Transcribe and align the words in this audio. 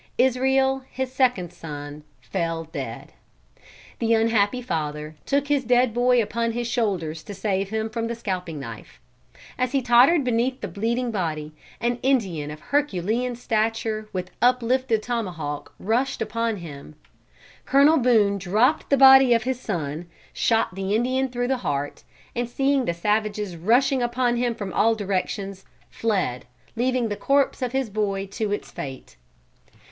Israel, 0.17 0.83
his 0.89 1.13
second 1.13 1.53
son, 1.53 2.03
fell 2.21 2.63
dead. 2.63 3.13
The 3.99 4.15
unhappy 4.15 4.59
father, 4.59 5.13
took 5.27 5.45
his 5.47 5.63
dead 5.63 5.93
boy 5.93 6.19
upon 6.23 6.53
his 6.53 6.67
shoulders 6.67 7.21
to 7.21 7.35
save 7.35 7.69
him 7.69 7.87
from 7.87 8.07
the 8.07 8.15
scalping 8.15 8.59
knife. 8.59 8.99
As 9.59 9.73
he 9.73 9.81
tottered 9.83 10.23
beneath 10.23 10.59
the 10.59 10.67
bleeding 10.67 11.11
body, 11.11 11.53
an 11.79 11.99
Indian 12.01 12.49
of 12.49 12.61
herculean 12.61 13.35
stature 13.35 14.09
with 14.11 14.31
uplifted 14.41 15.03
tomahawk 15.03 15.71
rushed 15.77 16.19
upon 16.19 16.55
him. 16.57 16.95
Colonel 17.67 17.97
Boone 17.97 18.39
dropped 18.39 18.89
the 18.89 18.97
body 18.97 19.35
of 19.35 19.43
his 19.43 19.59
son, 19.59 20.07
shot 20.33 20.73
the 20.73 20.95
Indian 20.95 21.29
through 21.29 21.47
the 21.47 21.57
heart, 21.57 22.01
and 22.35 22.49
seeing 22.49 22.85
the 22.85 22.95
savages 22.95 23.55
rushing 23.55 24.01
upon 24.01 24.35
him 24.37 24.55
from 24.55 24.73
all 24.73 24.95
directions, 24.95 25.63
fled, 25.91 26.45
leaving 26.75 27.09
the 27.09 27.15
corpse 27.15 27.61
of 27.61 27.71
his 27.71 27.87
boy 27.91 28.25
to 28.25 28.51
its 28.51 28.71
fate. 28.71 29.15